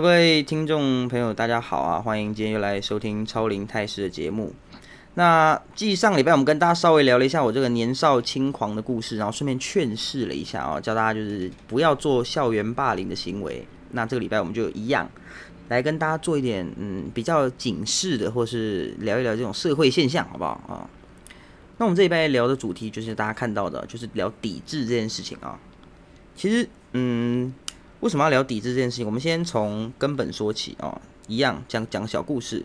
[0.00, 2.00] 各位听众朋友，大家好啊！
[2.00, 4.54] 欢迎今天又来收听超龄泰师的节目。
[5.14, 13.66] 那继上礼拜我们跟大家稍微聊了一下我这个年少轻狂的故事，然后顺便劝示了一下啊，教大家就是不要做校园霸凌的行为。
[13.90, 15.10] 那这个礼拜我们就一样
[15.66, 20.86] 来跟大家做一点嗯比较警示的，或是聊一聊这种社会现象，好不好啊？
[21.78, 25.58] 那我们这礼拜聊的主题就是大家看到的，就是聊抵制这件事情啊。
[26.36, 27.52] 其实嗯。
[28.00, 29.06] 为什么要聊抵制这件事情？
[29.06, 32.64] 我们先从根本说起哦，一样讲讲小故事。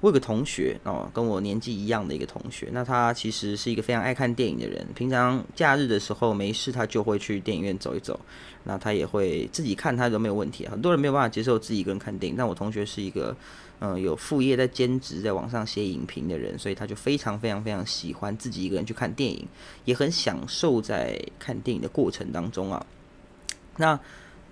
[0.00, 4.86] 我有个同学哦，跟我年纪一样的一个同学，那他其实是一个非常爱看电影的人。
[4.94, 8.18] 平常假日的时候没事，他就会去电影院走一走。
[8.64, 10.66] 那他也会自己看，他都没有问题。
[10.68, 13.36] 很多人没有办法接受自己一个人看电影，但我同学是一个
[13.80, 19.46] 嗯有副业在兼职，在网上写影评的人，所以他就非常非常非常喜欢自己一个人去看电影，
[19.84, 22.86] 也很享受在看电影的过程当中啊。
[23.76, 23.98] 那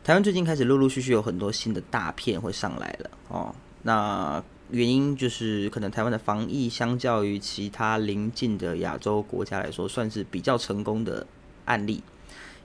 [0.08, 3.54] 台湾最近开始陆陆续续有很多新的大片会上来了哦。
[3.82, 11.26] 那原因就是可能台湾的防疫相较于其他邻近的亚洲国家来说，算是比较成功的
[11.66, 12.02] 案例。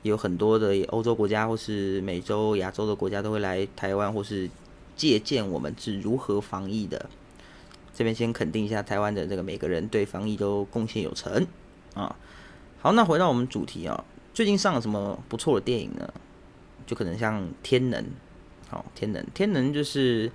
[0.03, 4.49] 有很多的欧洲国家或是美洲、亚洲的国家都会来台湾，或是
[4.95, 7.09] 借鉴我们是如何防疫的。
[7.93, 11.45] 这边先肯定一下台湾的这个每个人对防疫都贡献有成
[11.93, 12.15] 啊。
[12.79, 16.13] 好，那回到我们主题啊，最近上了什么不错的电影呢？
[16.85, 18.05] 就可能像天能，
[18.69, 20.31] 好，天能，天能就是，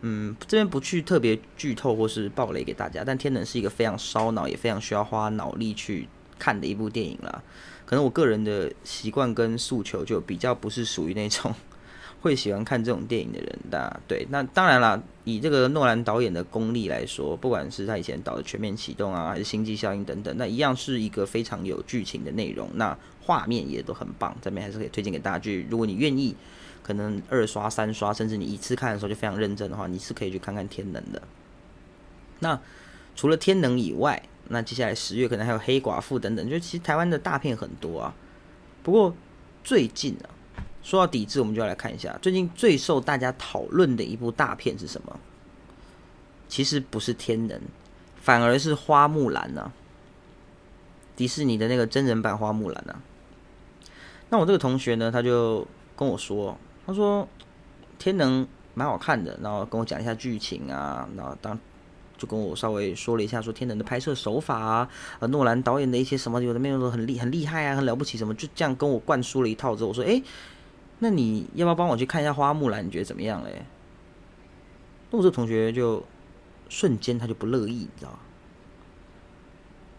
[0.00, 6.08] 嗯，这边不去特别剧透或是暴雷给大家，但天能是一个非常烧脑，也非常需要花脑力去
[6.38, 7.42] 看的一部电影啦。
[7.84, 11.54] 可能我个人的习惯跟诉求就比较不是属于那种。
[12.22, 24.36] 会喜欢看这种电影的人，的对，那当然啦，以这个诺兰导演的功力来说，不管是他以前导的《全面启动》啊，还是《星际效应》等等，那一样是一个非常有剧情的内容，那画面也都很棒。
[24.42, 26.34] 这边还是可以推荐给大家，就如果你愿意，
[26.82, 31.22] 可能二刷、三刷，甚至你一次看的时候就非常认真的话，你是可以去看看《天能》的。
[32.40, 32.60] 那
[33.14, 38.14] 除了《天能》以外，那接下来十月可能还有《黑寡妇》等等，就其实台湾的大片很多啊。
[38.82, 39.14] 不过
[39.62, 40.28] 最近啊。
[40.84, 45.20] 说到抵制，我们就要来看一下最近最受大家讨论的一部大片是什么？
[46.48, 47.56] 其实不是《天能》，
[48.20, 49.70] 反而是《花木兰》呢。
[51.14, 53.00] 迪士尼的那个真人版《花木兰》呢？
[54.32, 56.56] 那我这个同学呢，他就跟我说，
[56.86, 57.22] 他说
[57.98, 61.58] 《天能》蛮好看的，然后跟我讲一下剧情啊，然后当
[62.16, 64.88] 就跟我稍微说了一下，说《天能》的拍摄手法啊，
[65.20, 70.22] 呃，诺兰导演的一些什么有的没有的很厉很厉害啊，很了不起什么，就这样跟我灌输了一套之后，我说，哎。
[71.04, 72.86] 那你要不要帮我去看一下花木兰？
[72.86, 73.66] 你觉得怎么样嘞？
[75.10, 76.00] 那我这同学就
[76.68, 78.18] 瞬间他就不乐意，你知道吗？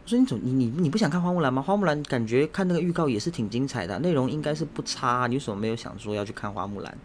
[0.04, 1.62] 我说你怎你你你不想看花木兰吗？
[1.62, 5.28] 花木兰感觉看那个预告也是挺精彩的，内容应该是不差。
[5.28, 6.98] 你为什么没有想说要去看花木兰？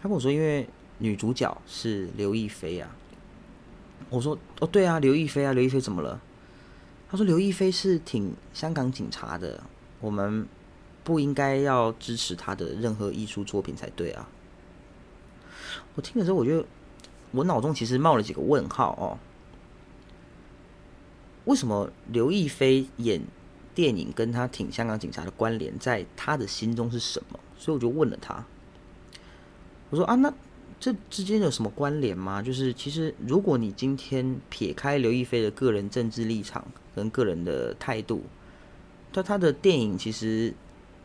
[0.00, 2.94] 他跟我说，因为女主角是刘亦菲啊。
[4.10, 6.20] 我说哦，对啊，刘亦菲啊，刘亦菲怎么了？
[7.10, 9.62] 他说刘亦菲是挺香港警察的，
[10.00, 10.46] 我们。
[11.04, 14.26] 不应该要支持她的任何艺术作品才对啊！
[15.94, 16.64] 我听的时候，我就
[17.30, 19.18] 我脑中其实冒了几个问号哦。
[21.44, 23.20] 为什么刘亦菲演
[23.74, 27.38] 电影跟他挺香港警察的关联，在他的心中是什么？
[27.58, 28.44] 所以我就问了他，
[29.90, 30.32] 我说啊，那
[30.78, 32.42] 这之间有什么关联吗？
[32.42, 38.24] 就是其实如果你今天撇开刘亦菲的个人政治立场跟个人的态度，
[39.12, 40.54] 他他的电影其实。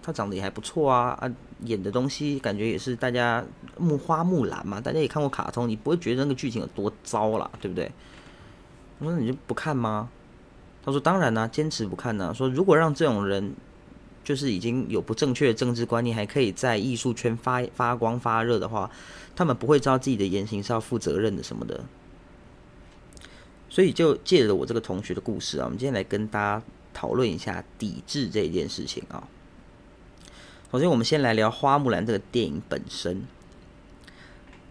[0.01, 1.29] 他长得也还不错啊啊，
[1.65, 3.45] 演的东西感觉也是大家
[3.77, 7.91] 木花木兰嘛，大家也看过卡通，你不会觉得那个剧情有多糟啦，对不对？
[8.99, 10.09] 我说你就不看吗？
[10.89, 12.33] 他说当然啦，坚持不看呢。
[12.33, 13.53] 说如果让这种人
[14.23, 18.89] 就是已经有不正确的政治观念，还可以在艺术圈发发光发热的话，
[19.35, 21.83] 他们不会知道自己的言行是要负责任的什么的。
[23.69, 26.63] 所以就借着我这个同学的故事啊，我们今天来跟大家
[26.93, 29.27] 讨论一下抵制这件事情啊。
[30.71, 33.23] 首先，我们先来聊《花木兰》这个电影本身。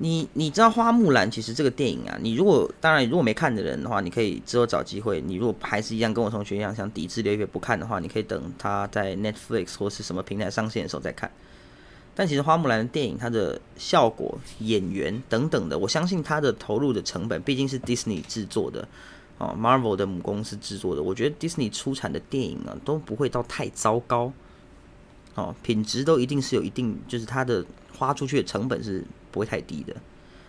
[0.00, 5.20] 你你知道《花木兰》其实这个电影啊，你如果当然如果没看的人的话，你可以之后找机会。
[5.20, 11.30] 你如果还是一样跟我同学一样想抵制刘亦菲不看的话，你可以等它在 Netflix 或是什么平台上线的时候再看。
[12.14, 18.86] 但其实《花木兰》的电影它的效果、演员等等的，我相信它的投入的成本毕竟是 Disney 制作的
[19.38, 21.02] 哦，Marvel 的母公司制作的。
[21.02, 24.32] 我觉得 Disney 出产的电影啊，都不会到太糟糕。
[25.34, 27.64] 哦，品质都一定是有一定，就是它的
[27.96, 29.96] 花出去的成本是不会太低的。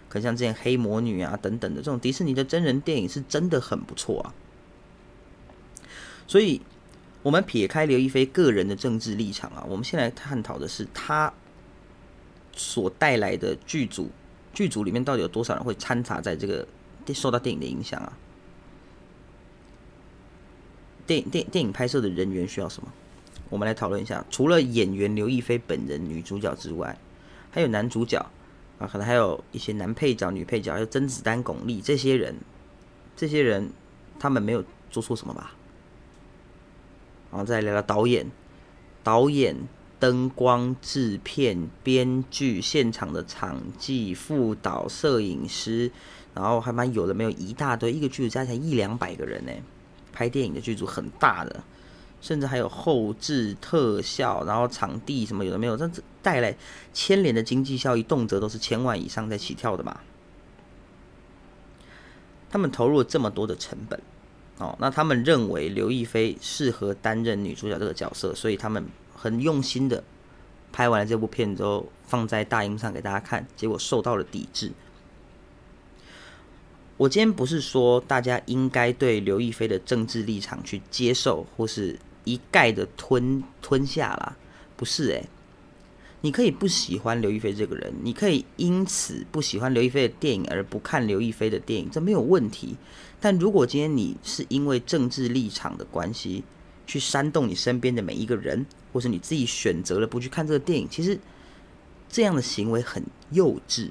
[0.07, 4.33] 可像之前黑魔女啊等等的这种迪士尼的真人电影是真的很不错啊。
[6.27, 6.61] 所以，
[7.21, 11.31] 我们撇开刘亦菲个人的政治立场啊，我们先来探讨的是她
[12.53, 14.09] 所带来的剧组
[14.53, 16.67] 剧组里面到底有多少人会掺杂在这个
[17.13, 18.17] 受到电影的影响啊？
[21.07, 22.89] 电电电影拍摄的人员需要什么？
[23.49, 24.23] 我们来讨论一下。
[24.29, 26.95] 除了演员刘亦菲本人女主角之外，
[27.49, 28.23] 还有男主角
[28.79, 32.35] 啊，可能还有一些男配角、女配角，还有甄子丹、巩俐这些人。
[33.15, 33.69] 这些人
[34.17, 35.53] 他们没有做错什么吧？
[37.29, 38.25] 然后再聊聊导演、
[39.03, 39.55] 导演、
[39.99, 45.91] 灯光、制片、编剧、现场的场记、副导、摄影师，
[46.33, 49.51] 然后还蛮有的，没有一大堆，一个剧组加起来一两百个人呢。
[50.11, 51.63] 拍电影的剧组很大的，
[52.21, 55.89] 甚至还有后置特效，然后场地什么有的没有，这
[56.21, 56.55] 带来
[56.93, 59.99] 牵连的经济效益，动辄都是千万以上在起跳的嘛。
[62.49, 64.01] 他们投入了这么多的成本，
[64.57, 68.83] 哦，那他们认为刘亦菲适合担任女主角这个角色，所以他们
[69.15, 70.03] 很用心的
[70.71, 74.71] 拍完了这部片之后，放在大荧幕上给大家看，结果受到了抵制。
[76.97, 81.97] 我今天不是说大家应该对刘亦菲的政治立场去接受，或是
[82.33, 84.37] 一概的吞吞下啦，
[84.75, 85.27] 不是诶，
[86.21, 92.75] 你可以不喜欢刘亦菲这个人，你可以因此不喜欢刘亦菲的电影而不看刘亦菲的电影，这没有问题。
[93.19, 96.43] 但如果今天你是因为政治立场的关系
[96.87, 101.19] 去煽动你身边的每一个人，或是你自己选择了不去看这个电影，其实
[102.09, 103.89] 这样的行为很幼稚。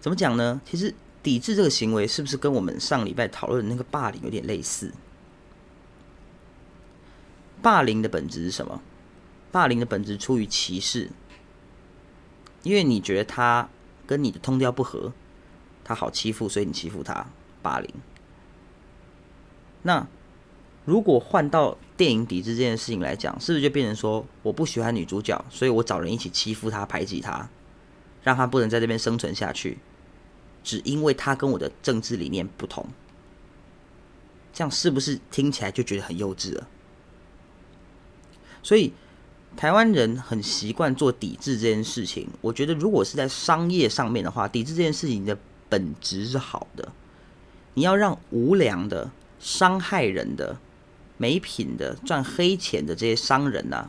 [0.00, 0.60] 怎么讲呢？
[0.64, 4.92] 其实抵制这个行为是不是跟我们上礼拜讨论的那个霸凌有点类似？
[7.62, 8.80] 霸凌的本质是什么？
[9.50, 11.10] 霸凌的本质出于歧视，
[12.62, 13.68] 因为你觉得他
[14.06, 15.12] 跟你的通调不合，
[15.82, 17.26] 他好欺负，所以你欺负他，
[17.62, 17.90] 霸凌。
[19.82, 20.06] 那
[20.84, 27.48] 如果换到电影抵制这件事情来讲，是不是就变成说我不喜欢女主角，所以我找人一起欺负她、排挤她，
[28.22, 29.78] 让她不能在这边生存下去？
[30.62, 32.86] 只因为她跟我的政治理念不同，
[34.52, 36.68] 这样是不是听起来就觉得很幼稚了？
[38.68, 38.92] 所以
[39.56, 42.28] 台湾人很习惯做抵制这件事情。
[42.42, 45.34] 我觉得如果是在商业上面的话，抵制这件事情的
[45.70, 46.86] 本质是好的。
[47.72, 49.10] 你要让无良的、
[49.40, 50.58] 伤害人的、
[51.16, 53.88] 没品的、赚黑钱的这些商人呐，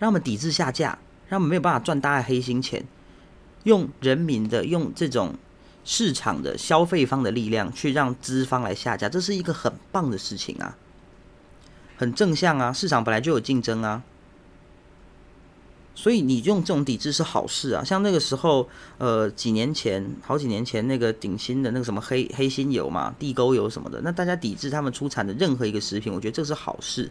[0.00, 2.84] 让他们抵制下架，让他们没有办法赚大黑心钱，
[3.62, 5.36] 用人民的用这种。
[5.88, 10.76] 市场的消费方的力量去让资方来下架，这是一个很棒的事情啊，
[11.96, 12.72] 很正向啊。
[12.72, 14.02] 市场本来就有竞争啊，
[15.96, 17.82] 所以你用这种抵制是好事啊。
[17.82, 27.10] 像那个时候，呃，几年前、好几年前那个顶新的那个什么黑黑心油嘛、地沟油什么的，那大家抵制他们出产的任何一个食品，我觉得这是好事，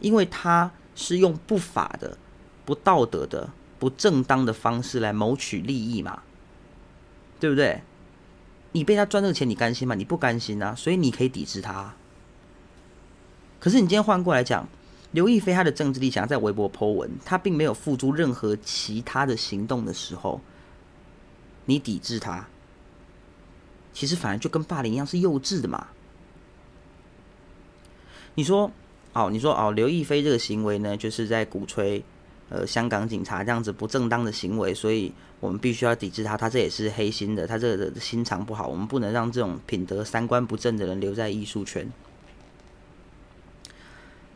[0.00, 2.18] 因为它是用不法的、
[2.66, 3.48] 不道德的、
[3.78, 6.20] 不正当的方式来谋取利益嘛，
[7.38, 7.80] 对不对？
[8.72, 9.94] 你被他赚这个钱，你甘心吗？
[9.94, 11.94] 你不甘心啊，所以你可以抵制他。
[13.58, 14.68] 可是你今天换过来讲，
[15.12, 20.40] 刘亦菲她的政治立场在微博 Po 文，她并没有付诸任何其他的行动的时候，
[21.64, 22.46] 你抵制她，
[23.92, 25.88] 其实反而就跟霸凌一样是幼稚的嘛。
[28.34, 28.70] 你说，
[29.12, 32.02] 哦，你说哦，刘亦菲这个行为呢，就是在鼓吹。
[32.52, 36.36] 呃，香港警察这样子不正当的行为，所以我们必须要抵制他。
[36.36, 38.66] 他这也是黑心的，他这个心肠不好。
[38.66, 41.88] 我们不能让这种品德三观不正的人留在艺术圈。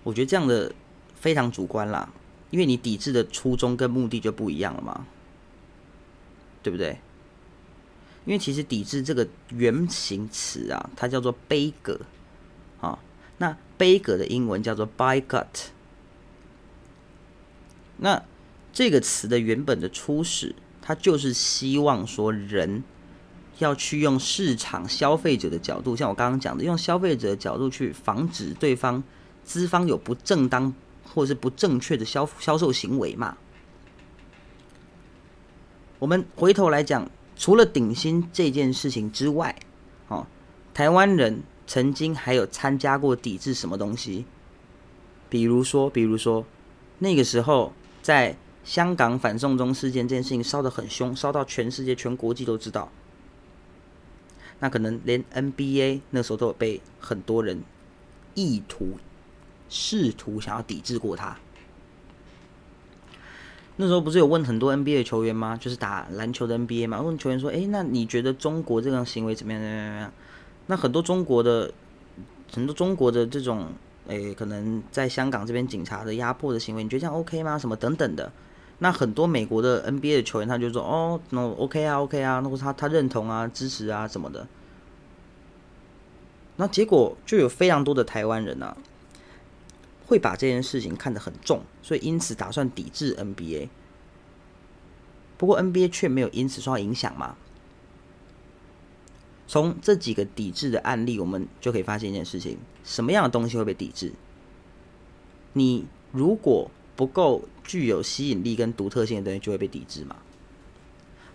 [0.04, 0.72] 我觉得这样的
[1.16, 2.12] 非常主观啦，
[2.50, 5.06] 因为你抵制的初衷跟目的就不一样了嘛，
[6.62, 6.98] 对不对？
[8.24, 12.00] 因为其实抵制这个原型词啊，它叫做悲歌
[12.80, 12.98] 啊，
[13.38, 15.66] 那悲歌的英文叫做 by gut。
[17.96, 18.22] 那
[18.72, 22.82] 这个词的原本的初始，它就是希望说人
[23.58, 29.02] 要去用市场消费者的角度，像我刚刚讲的，用消费者的角度去防止对方
[29.44, 30.74] 资方有不正当
[31.04, 33.36] 或是不正确的销销售行为嘛。
[35.98, 39.54] 我们回头来讲，除了顶薪这件事情之外，
[40.08, 40.26] 哦，
[40.72, 44.24] 台湾人曾经还有参加过抵制什么东西？
[45.28, 46.44] 比如说，比如说
[46.98, 47.72] 那个时候。
[48.04, 52.92] 在香港反送中事件这件事情烧得很凶，烧到全世界、全国际都知道。
[54.60, 57.62] 那可能连 NBA 那时候都有被很多人
[58.34, 58.98] 意图、
[59.74, 61.36] 试图想要抵制过他。
[63.76, 65.56] 那时候不是有问很多 NBA 球员吗？
[65.60, 69.60] 就是打篮球的 NBA 嘛，问球员说：“哎，那你觉得中国这种行为怎么样？
[69.60, 70.12] 怎么样？？”
[70.68, 71.72] 那很多中国的、
[72.52, 73.66] 很多中国的这种。
[74.06, 77.58] 诶，可能在香港这边警察的压迫的行为，你觉得这样 OK 吗？
[77.58, 78.30] 什么等等的，
[78.80, 84.46] 那很多美国的 NBA 的球员，他就说：“哦，那 OK 啊，OK 啊，那他他认同啊，支持啊什么的。”
[86.56, 88.76] 那结果就有非常多的台湾人啊，
[90.06, 93.68] 会把这件事情看得很重，所以因此打算抵制 NBA。
[95.36, 97.36] 不过 NBA 却没有因此受到影响嘛？
[99.46, 104.12] 从这几个抵制的案例，我们就可以发现一件事情：什么样的东西会被抵制？
[105.52, 110.16] 你如果不够具有吸引力跟独特性的东西，就会被抵制嘛？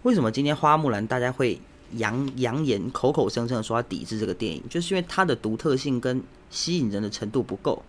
[0.03, 1.59] 为什么今天花木兰大家会
[1.93, 4.63] 扬扬言、口口声声的说要抵制这个电影？
[4.69, 7.83] 就是因为它的独特性跟吸引人的程度不够。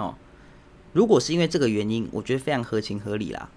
[0.00, 0.16] 哦，
[0.92, 3.50] 如果是因为这个原因，我觉得非常合情合理啦。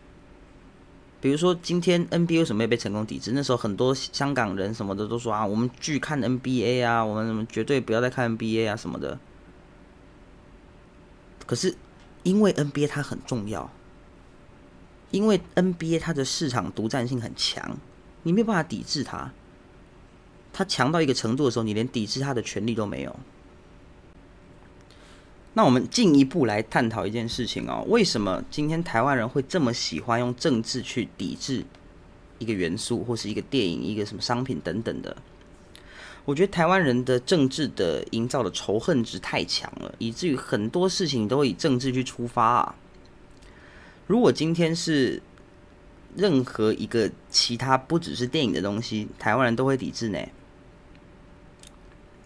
[1.21, 3.31] 比如说，今天 NBA 为什么没被成功抵制？
[3.31, 9.17] 那时候很多香港人什么的都说啊，我们拒看 NBA 啊，我们什么绝对不要再看 NBA 啊什么的。
[11.45, 11.75] 可是，
[12.23, 13.71] 因为 NBA 它很重要，
[15.11, 17.77] 因为 NBA 它的市场独占性很强，
[18.23, 19.31] 你没有办法抵制它。
[20.51, 23.15] 它强到一个程度的时候，你连抵制它的权利都没有。
[25.55, 31.63] 那我们进一步来探讨一件事情哦，为什么今天台湾人会这么喜欢用政治去抵制
[32.39, 35.15] 一个元素，或是一个电影、一个什么商品等等的？
[36.25, 42.75] 我觉得台湾人的政治的营造的仇恨值太强了，以至于很多事情都以政治去出发啊。
[44.07, 45.21] 如果今天是
[46.15, 50.19] 任何一个其他不只是电影的东西，台湾人都会抵制呢。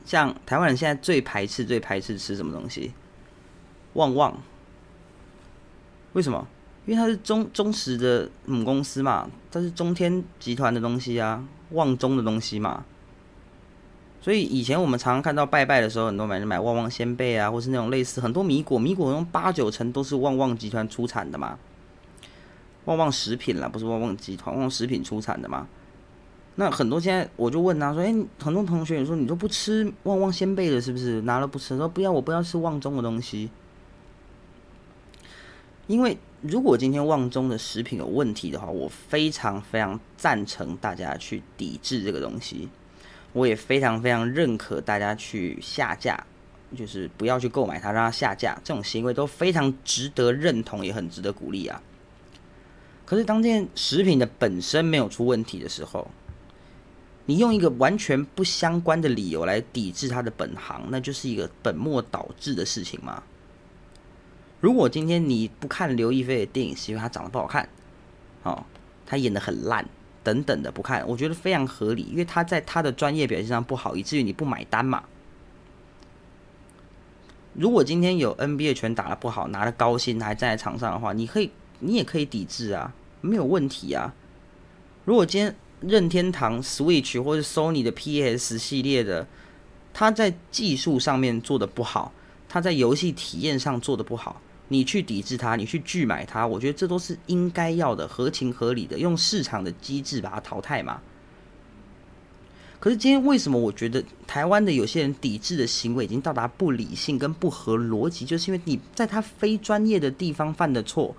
[0.06, 2.94] 像台湾人现在最排斥、最排斥吃什么东西？
[3.98, 4.38] 旺旺，
[6.14, 6.48] 为什么？
[6.86, 12.86] 因为它是中中实的母公司嘛，它是中天集团的东西啊，旺中的东西嘛。
[14.22, 21.58] 所以以前我们常常看到拜拜的时候，很多买人买旺旺仙贝啊，或是那种类似很多米果，米果用八九成都是旺旺集团出产的嘛。
[22.86, 25.68] 旺旺食品啦，不是旺旺集团，旺旺食品出产的嘛。
[26.56, 31.22] 那很多现在我就问他说：“哎，很多同学你说你都不吃旺旺仙贝的，是不是？
[31.24, 31.76] 拿了不吃？
[31.76, 33.50] 说不要，我不要吃旺中的东西。”
[35.88, 42.70] 因为如果今天旺中的食品有问题的话，我非常非常赞成大家去抵制这个东西。
[43.34, 46.26] 我也非常非常认可大家去下架，
[46.76, 48.60] 就是不要去购买它，让它下架。
[48.64, 51.82] 这种行为都非常值得认同，也很值得鼓励啊。
[53.06, 56.10] 可是当这件食品的本身没有出问题的时候，
[57.26, 63.24] 你用一个完全不相关的理由来抵制它的本行，那就是一个本末倒置的事情吗？
[64.60, 67.70] 如果今天你不看刘亦菲的电影，是因为她长得不好看，
[68.44, 68.64] 哦，
[69.06, 69.88] 她演的很烂，
[70.24, 75.04] 等等的不看，我觉得非常合理，因为她在她的专业表现上不好，以至于你不买单嘛。
[77.54, 84.14] 如果今天有 NBA 拳打的不好，拿了高薪还站在场上的话，你可以，你也可以抵制啊，没有问题啊。
[85.06, 89.28] 如果今天任天堂 Switch 或者 Sony 的 PS 系列的，
[89.94, 92.12] 他在技术上面做的不好，
[92.50, 94.42] 他在游戏体验上做的不好。
[94.70, 101.02] 你去抵制它，你去拒买它，我觉得这都是应该要的，合情合理的，用市场的机制把它淘汰嘛。
[102.80, 111.16] 可是今天为什么我觉得台湾的有些人抵制的行为已经到达不理性跟不合逻辑，就是因为你在他非专业的地方犯的错，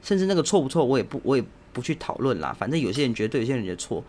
[0.00, 2.56] 甚至那个错不错，我也不我也不去讨论啦。
[2.58, 4.02] 反正有些人觉得对，有些人觉得错，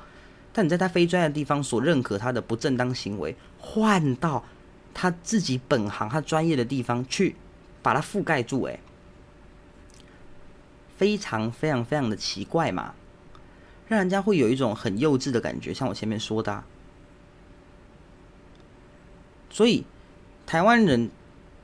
[0.53, 4.45] 但你在他非专业的地方所认可他的不正当行为，换到
[4.93, 7.35] 他自己本行他专业的地方去。
[7.81, 8.79] 把它覆盖住，哎，
[10.97, 12.93] 非常非常非常的奇怪嘛，
[13.87, 16.63] 让人家会有一种很幼稚的感觉，像我前面说的。
[19.49, 19.85] 所以，
[20.45, 21.09] 台湾人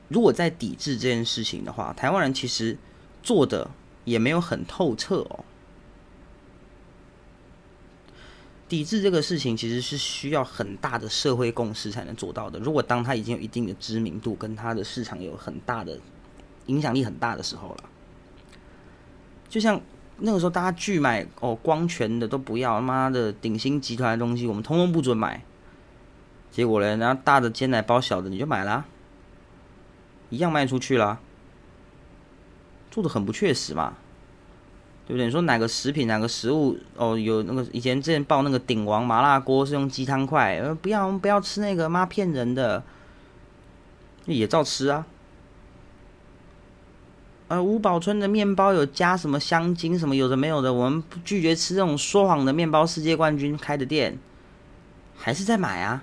[0.08, 2.76] 如果在抵制这件事情的话，台湾人其实
[3.22, 3.70] 做的
[4.04, 5.44] 也没有很透彻哦。
[8.68, 12.58] 抵制这个事情其实是需要很大的社会共识才能做到的。
[12.58, 15.98] 如果当他已经有一定的知名度，跟他的市场有很大的。
[16.68, 17.84] 影响力很大的时候了，
[19.50, 19.78] 就像
[20.16, 25.44] 那个时候大家拒买哦，光权的都不要，他妈的鼎新集团的东西我们通通不准买。
[26.50, 28.86] 结果呢，然后大的煎奶包小的你就买了，
[30.30, 31.20] 一样卖出去了，
[32.90, 33.98] 做的很不确实嘛，
[35.06, 35.26] 对不对？
[35.26, 42.82] 你说哪个食品哪个食物哦，有那个以前之前报那个鼎王麻辣锅是用鸡汤块，呃不要不要吃那个妈骗人的，
[44.26, 45.06] 也照吃啊。
[47.48, 52.86] 呃，五宝村的面包有加什么香精什么有的没有的，我们拒绝吃这种说谎的面包。
[52.86, 54.18] 世界冠军开的店，
[55.14, 56.02] 还是在买啊？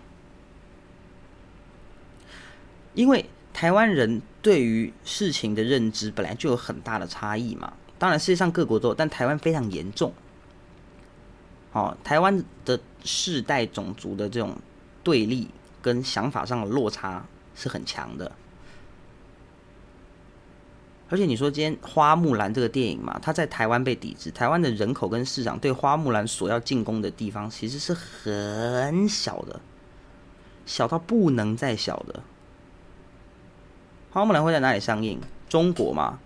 [2.93, 7.73] 因为台湾人对于事情的认知本来就有很大的差异嘛。
[8.01, 10.11] 当然，世界上各国都有，但台湾非常严重。
[11.71, 14.57] 哦，台湾的世代种族的这种
[15.03, 15.47] 对立
[15.83, 18.31] 跟想法上的落差是很强的。
[21.09, 29.59] 而且你说今天《花木兰》这个电影嘛，它在台湾被抵制，台湾的人口跟市场对花木兰所要进攻的地方其实是很小的，
[30.65, 32.23] 小到不能再小的。
[34.09, 35.21] 花木兰会在哪里上映？
[35.47, 36.17] 中国吗，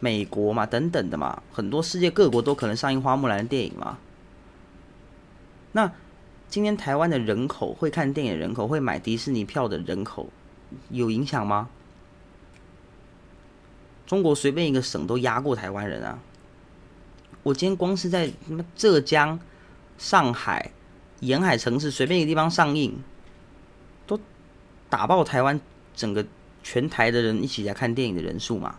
[0.00, 3.98] 美国嘛，等等的嘛，很多世界各国都可能上映花木兰的电影嘛。
[5.72, 5.92] 那
[6.48, 10.28] 今天台湾的人口会看电影人口，会买迪士尼票的人口，
[10.88, 11.68] 有影响吗？
[14.06, 16.18] 中国随便一个省都压过台湾人啊！
[17.44, 19.38] 我今天光是在什么浙江、
[19.98, 20.72] 上海
[21.20, 23.00] 沿海城市随便一个地方上映，
[24.08, 24.18] 都
[24.88, 25.60] 打爆台湾
[25.94, 26.26] 整个
[26.64, 28.76] 全台的人一起来看电影的人数嘛。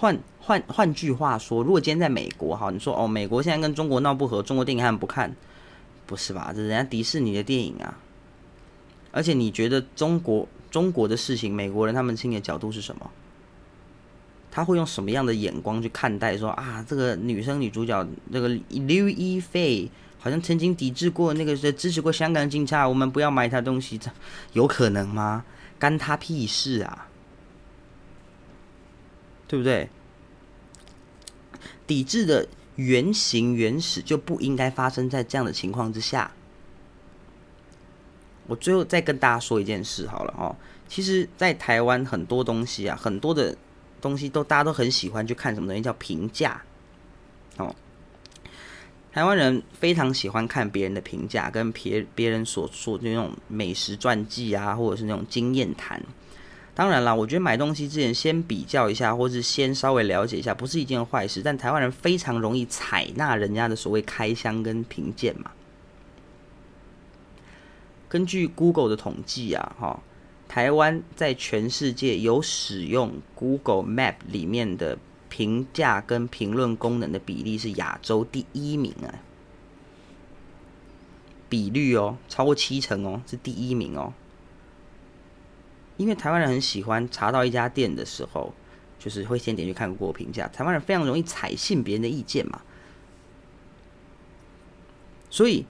[0.00, 5.36] 换换换句话说，如果今天在美国哈，你说哦，美国现在跟中国闹不和，中国电影他们不看，
[6.06, 6.54] 不是吧？
[6.56, 7.98] 这人家迪士尼的电影啊！
[9.12, 10.48] 而且你觉得中国？
[10.70, 13.10] 中国的事情，美国人他们心里的角度是什么？
[14.50, 16.34] 他会用什么样的眼光去看待？
[16.38, 24.10] 说啊，这个女生女主角，那个刘亦菲好像曾经抵制过那个支持过香港警察，我们不要买她东西，这
[24.54, 25.44] 有可能吗？
[25.78, 27.06] 干他屁事啊！
[29.50, 29.88] 对不对？
[31.88, 36.30] 抵制的原型原始就不应该发生在这样的情况之下。
[38.46, 40.54] 我最后再跟大家说一件事好了哦，
[40.88, 43.56] 其实，在台湾很多东西啊，很多的
[44.00, 46.62] 东西都大家都很喜欢去看什么东西叫评价，
[47.56, 47.74] 哦，
[49.10, 56.00] 台湾人非常喜欢看别人的评价，跟别别人所说的那种美食传记啊，或者是那种经验谈。
[56.80, 61.42] 当然啦，我觉得买东西之前先比较一下，或是先稍微了解一下，不是一件坏事。
[61.44, 65.50] 但台湾人非常容易采纳人家的所谓开箱跟评鉴嘛。
[68.08, 70.02] 根据 Google 的统计啊，哈，
[70.48, 74.96] 台湾在全世界有使用 Google Map 里面的
[75.28, 79.20] 评价跟评论功能的比例是亚洲第一名啊，
[81.50, 84.14] 比率哦，超过七成哦，是第一名哦。
[86.00, 88.54] 因为台湾人很喜欢查到一家店的时候，
[88.98, 92.62] 就是会先点去看过评价，台湾人非常容易采信别人的意见嘛，
[95.28, 95.66] 所以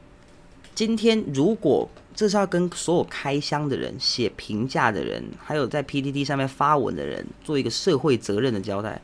[0.72, 9.02] 今天如果这是要跟所有开箱的人、写评价的人，还有在 PTT 上面发文的人，做一个社会责任的交代。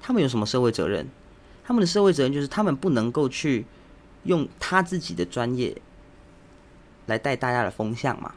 [0.00, 1.06] 他们有什么社会责任？
[1.62, 3.66] 他们的社会责任就是他们不能够去
[4.22, 5.76] 用他自己的专业
[7.04, 8.34] 来带大家的风向嘛。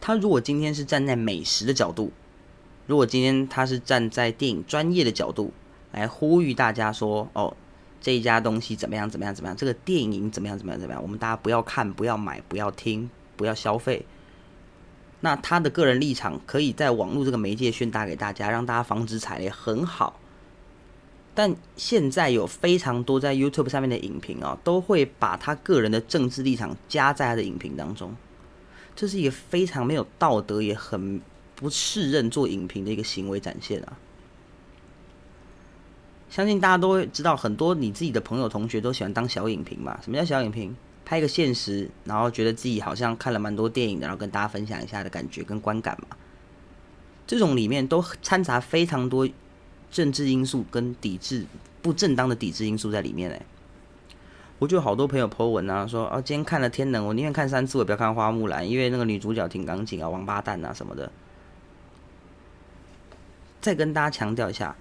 [0.00, 2.10] 他如果今天是站在美食的角度，
[2.86, 5.52] 如果今天他是站在电影专业的角度
[5.92, 7.56] 来呼吁大家说：“哦。”
[8.02, 9.10] 这一家东西怎么样？
[9.10, 9.34] 怎么样？
[9.34, 9.54] 怎么样？
[9.54, 10.56] 这个电影怎么样？
[10.56, 10.80] 怎么样？
[10.80, 11.02] 怎么样？
[11.02, 14.06] 我们大家不要看，不要买，不要听，不要消费。
[15.20, 20.18] 那他的个人立场可以在网络这个媒介宣达给大家，让大家防止踩雷，很好。
[21.34, 28.16] 但现在有非常多在 YouTube 上面的影评啊，都会把他个人的政治立场加在他的影评当中，
[29.00, 31.18] 这是一个非常没有道德，也很
[31.56, 33.96] 不适任做影评的一个行为展现啊。
[36.28, 39.98] 相信大家都会知道，很多你自己的朋友、同学都喜欢当小影评嘛。
[40.02, 40.76] 什么叫小影评？
[41.06, 46.14] 拍一个现实，然后觉得自己好像看了蛮多电影，然后跟大家分享一下的感觉跟观感嘛。
[47.26, 49.26] 这种里面都掺杂非常多
[49.90, 51.46] 政治因素跟抵制
[51.80, 53.40] 不正当的抵制因素在里面哎。
[54.60, 61.10] 我就好多朋友 po 文啊，说啊，今天看了《天能》，我宁愿看三次，我不要看《花木兰》，因为那个女主角挺钢琴啊，王八蛋啊什么的。
[63.60, 64.76] 再跟大家强调一下。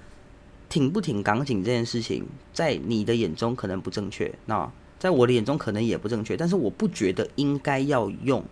[0.68, 8.46] 挺不挺港警这件事情，在你的眼中可能不正确，那在我的眼中可能也不正确，但是我不觉得应该要用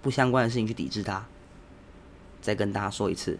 [0.00, 1.26] 不相关的事情去抵制它。
[2.40, 3.38] 再跟大家说一次，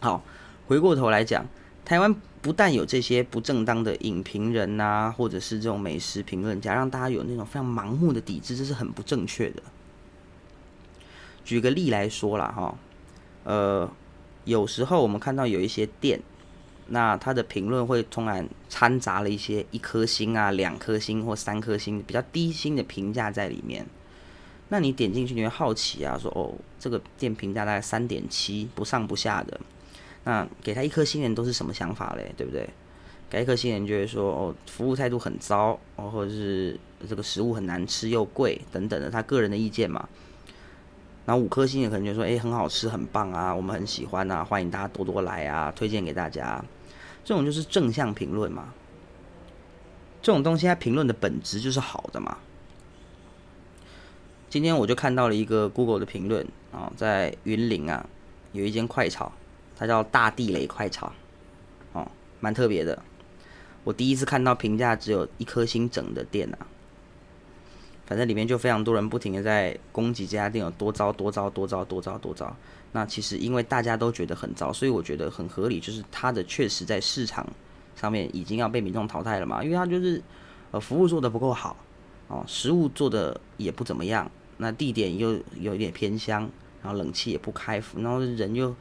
[0.00, 0.24] 好，
[0.66, 1.46] 回过头来讲，
[1.84, 9.62] 台湾不但有这些不正当的影评人呐，或者是这种美食评论家，让大家有那种非常盲目的抵制，这是很不正确的。
[11.44, 12.74] 举个例来说啦哈，
[13.44, 13.90] 呃，
[14.44, 16.20] 有时候我们看到有一些店。
[16.88, 23.86] 那他的评论会突然掺杂了一些一颗星啊、两颗星或三颗星比较低星的评价在里面。
[24.68, 29.58] 那你点进去，你会好奇啊，说哦，这个店评价大概三点七，不上不下的。
[30.24, 32.32] 那给他一颗星人都是什么想法嘞？
[32.36, 32.68] 对不对？
[33.28, 40.08] 给一颗星人就会说哦，服务态度很糟哦，或者是这个食物很难吃又贵等等的，他个人的意见嘛。
[41.24, 46.62] 然后五颗星的可能就说，哎，很好吃，很棒啊，我们很喜欢啊，欢迎大家多多来啊，推荐给大家。
[47.24, 48.74] 这种就是正向评论嘛。
[50.20, 52.36] 这种东西它评论的本质就是好的嘛。
[54.50, 58.04] 今天我就看到了一个 Google 的评论啊，在云林啊，
[58.52, 59.32] 有一间快炒，
[59.76, 61.12] 它叫大地雷快炒，
[61.92, 63.02] 哦，蛮特别的。
[63.84, 66.58] 我第一次看到评价只有一颗星整的店啊。
[68.04, 72.54] 反正里面就非常多人不停的在攻击这家店有多糟多糟多糟多糟多糟。
[72.90, 77.46] 那其实因为大家都觉得很糟，所以我觉得很合理，就是它的确实在市场
[77.96, 80.22] 上面已经要被民众淘汰了嘛，因为它就是
[80.72, 81.74] 呃服务做的不够好
[82.28, 86.50] 哦，食物做的也不怎么样，那地点又有一点偏乡，
[86.82, 88.74] 然后冷气也不开服，然后人又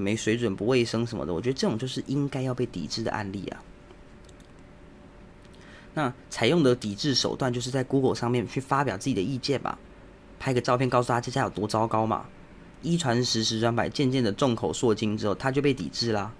[0.00, 3.62] 没水准、不卫生什么的，我觉得这种就是应该要被抵制的案例啊。
[5.94, 9.78] 那采用的抵制手段就是在 Google 上面去发表自己的意见吧，
[10.38, 12.26] 拍个照片告诉他这家有多糟糕嘛。
[12.80, 16.32] 一传十，十传百，渐渐的众口铄金之后，他就被抵制啦。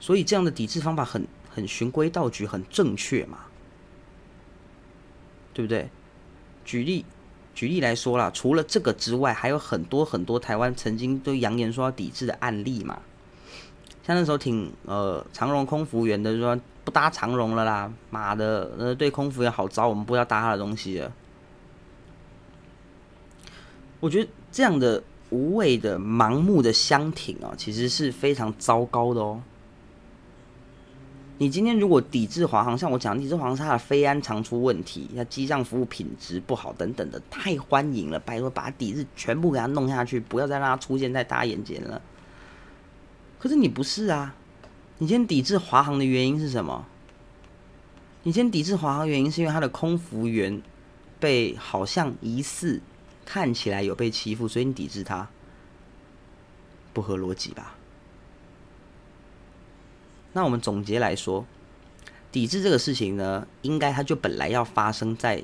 [0.00, 3.40] 所以这样的抵制方法很很循规蹈矩，很正确嘛，
[5.52, 5.90] 对不对？
[6.64, 7.04] 举例
[7.58, 13.00] 举例来说啦，除了这个之外，还有很多很多台湾曾经都扬言说要抵制的案例嘛。
[14.06, 16.56] 像那时候挺呃长荣空服员的说。
[16.84, 17.92] 不搭长荣了啦！
[18.08, 21.12] 妈的，呃，对空服员好糟，我们不要搭他的东西了。
[24.00, 29.38] 我觉得这样的无谓的、盲目的相挺啊，其实是非常糟糕的哦。
[31.40, 38.18] 你今天如果抵制华航，像我讲，抵制华航是，它的飞安常出问题，那机上服务品质不好等等的，太欢迎了！
[38.18, 42.02] 拜托，把抵制全部给它弄下去，不要再让它出现在大家眼前了。
[43.38, 44.34] 可是你不是啊。
[45.00, 46.84] 你今天抵制华航的原因是什么？
[48.24, 50.60] 你今天抵制华航原因是因为他的空服员
[51.20, 52.80] 被好像疑似
[53.24, 55.28] 看起来有被欺负，所以你抵制他，
[56.92, 57.77] 不合逻辑吧？
[60.38, 61.44] 那我们总结来说，
[62.30, 65.42] 抵制这个事情呢，应该它就本来要发生在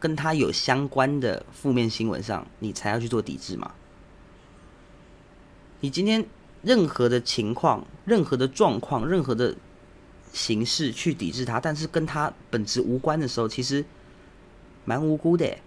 [0.00, 3.72] 跟他有相关的负面新闻上，你才要去做抵制嘛？
[5.80, 6.24] 你今天。
[6.62, 9.54] 任何的情况、任何的状况、任何的
[10.32, 13.84] 形式去抵制它，但是跟它本质无关的时候，其实
[14.84, 15.58] 蛮无辜的。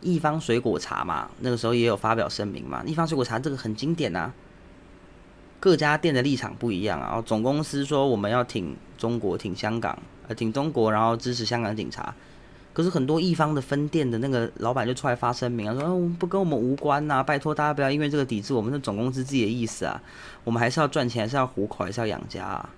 [0.00, 2.84] 一方水果茶嘛，那个时候也有发表声明嘛。
[2.86, 4.32] 一方水果茶这个很经典啊，
[5.62, 7.06] 各家店的立场不一样啊。
[7.06, 9.96] 然后总公司说我们要挺中国、挺香港，
[10.26, 12.12] 呃，挺中国，然后支持香港警察。
[12.72, 20.02] 可是很多一方的分店的那个老板就出来发声明啊，说不跟我们无关呐，拜托大家不要因为这个抵制我们的总公司自己的意思啊，
[20.42, 22.70] 我们还是要赚钱，还是要糊口，还是要养家啊，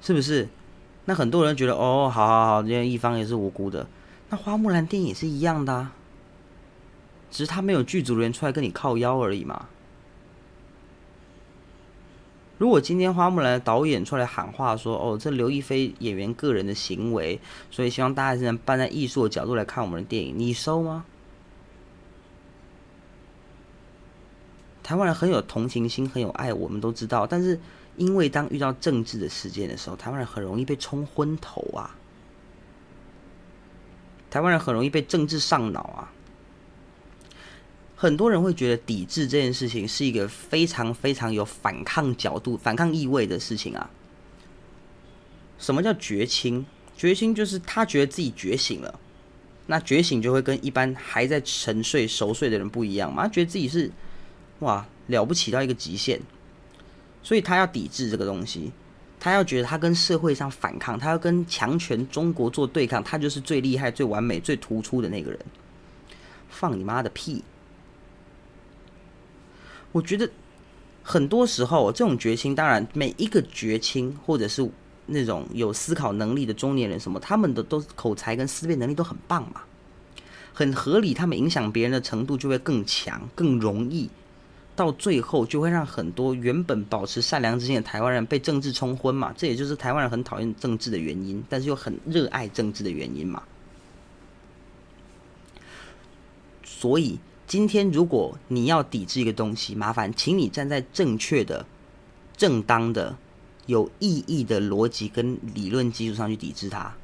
[0.00, 0.48] 是不是？
[1.04, 3.86] 那很多人觉得哦，好好好，因为一方也是无辜的，
[4.30, 5.92] 那花木兰电影也是一样的啊，
[7.30, 9.66] 只是他没有剧组人员出来跟你靠腰而已嘛。
[12.60, 21.06] 如果今天花木兰导演出来喊话说：“哦，这刘亦菲演员个人的行为，所以希望大家还是能站在艺术的角度来看我们的电影。”你收吗？
[24.82, 27.26] 台湾人很有同情心，很有爱，我们都知道。
[27.26, 27.58] 但是
[27.96, 31.96] 因为当遇到政治的事件的时候，台湾人很容易被冲昏头啊！
[34.28, 36.12] 台湾人很容易被政治上脑啊！
[38.00, 43.90] 很多人会觉得抵制这件事情是一个非常非常有反抗角度、反抗意味的事情啊。
[45.58, 46.64] 什么叫觉清？
[46.96, 48.98] 觉清就是他觉得自己觉醒了，
[49.66, 53.24] 那觉醒就会跟一般还在沉睡、熟睡的人不一样嘛。
[53.24, 53.92] 他觉得自己是
[54.60, 56.18] 哇了不起到一个极限，
[57.22, 58.72] 所以他要抵制这个东西，
[59.18, 65.38] 他要觉得他跟社会上反抗，他要跟强权中国做对抗，他就是最厉害、最完美、最突出的那个人。
[66.48, 67.44] 放你妈的屁！
[69.92, 70.30] 我觉得
[71.02, 74.68] 很多时候，这种绝亲，当然每一个绝亲，或者是
[75.06, 79.62] 那种有思考能力的中年人，什么他们的都口才跟思辨能力都很棒嘛，
[80.52, 81.12] 很合理。
[81.12, 84.08] 他们影响别人的程度就会更强，更容易，
[84.76, 89.34] 到最后就会让很多原本保持善良之心的台湾人被政治冲昏嘛。
[89.36, 93.42] 这也就是台湾人很讨厌政治的原因，但是又很热爱政治的原因嘛。
[96.62, 97.18] 所以。
[97.50, 101.66] 今天，如果你要抵制一个东西，麻烦请你站在正确的、
[102.36, 103.16] 正当的、
[103.66, 106.94] 有意义的逻辑跟理论基础上去抵制它。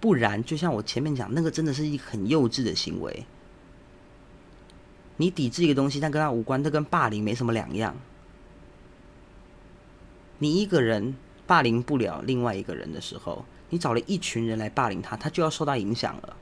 [0.00, 3.24] 不然，就像我前面讲，那个真的是一个很幼稚的行为。
[5.16, 7.96] 你抵制一个东西，但跟它无关，这跟霸凌没什么两样。
[10.40, 16.36] 你一个人霸凌不了另外一个人的时候，你找了一群人来霸凌他，他就要受到影响了。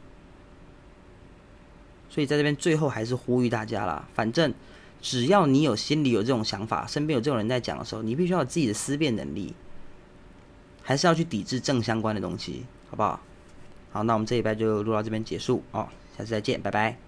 [2.09, 4.53] 所以在这边最后还是呼吁大家啦，反正
[5.01, 9.55] 只要你有心里有这种想法，身边有这种人在讲的时候，你必须要有自己的思辨能力，
[10.83, 13.21] 还是要去抵制正相关的东西，好不好？
[13.93, 17.06] 好，那我们这一拜就录到这边结束哦，下次再见，拜拜。